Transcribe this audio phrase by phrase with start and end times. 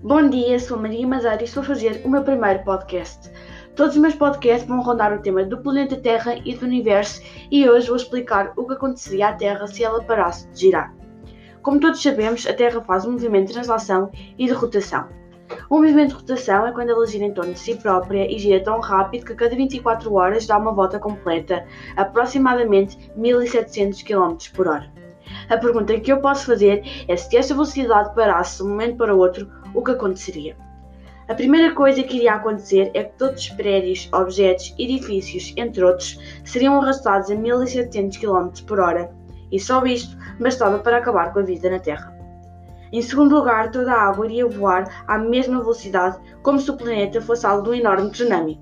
[0.00, 3.32] Bom dia, sou Maria Mazar e estou a fazer o meu primeiro podcast.
[3.74, 7.20] Todos os meus podcasts vão rondar o tema do planeta Terra e do universo
[7.50, 10.94] e hoje vou explicar o que aconteceria à Terra se ela parasse de girar.
[11.62, 14.08] Como todos sabemos, a Terra faz um movimento de translação
[14.38, 15.08] e de rotação.
[15.68, 18.62] O movimento de rotação é quando ela gira em torno de si própria e gira
[18.62, 24.68] tão rápido que a cada 24 horas dá uma volta completa, aproximadamente 1700 km por
[24.68, 24.92] hora.
[25.48, 29.14] A pergunta que eu posso fazer é se esta velocidade parasse de um momento para
[29.14, 30.56] o outro, o que aconteceria?
[31.28, 36.18] A primeira coisa que iria acontecer é que todos os prédios, objetos, edifícios, entre outros,
[36.42, 39.12] seriam arrastados a 1700 km por hora,
[39.52, 42.16] e só isto bastava para acabar com a vida na Terra.
[42.90, 47.20] Em segundo lugar, toda a água iria voar à mesma velocidade como se o planeta
[47.20, 48.58] fosse alvo de um enorme tsunami.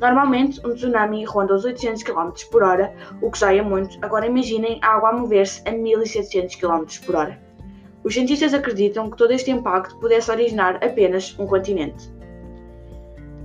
[0.00, 3.98] Normalmente, um tsunami ronda os 800 km por hora, o que já é muito.
[4.02, 7.45] Agora imaginem a água a mover-se a 1700 km por hora.
[8.06, 12.08] Os cientistas acreditam que todo este impacto pudesse originar apenas um continente.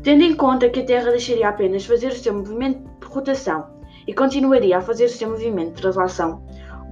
[0.04, 3.72] Tendo em conta que a Terra deixaria apenas fazer o seu movimento de rotação
[4.06, 6.44] e continuaria a fazer o seu movimento de translação,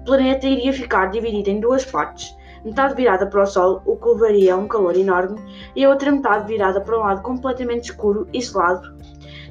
[0.02, 2.36] o planeta iria ficar dividido em duas partes,
[2.66, 5.40] metade virada para o Sol, o que levaria a um calor enorme,
[5.76, 8.98] e a outra metade virada para um lado completamente escuro e gelado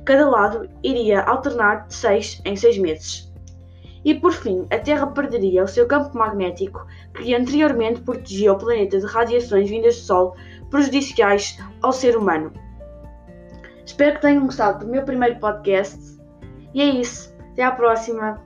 [0.04, 3.27] Cada lado iria alternar de 6 em 6 meses.
[4.08, 8.98] E por fim, a Terra perderia o seu campo magnético, que anteriormente protegia o planeta
[8.98, 10.34] de radiações vindas do Sol
[10.70, 12.50] prejudiciais ao ser humano.
[13.84, 16.00] Espero que tenham gostado do meu primeiro podcast.
[16.72, 17.36] E é isso.
[17.52, 18.42] Até à próxima.